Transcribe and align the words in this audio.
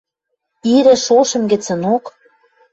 Ирӹ 0.75 0.95
шошым 1.05 1.43
гӹцӹнок 1.51 2.03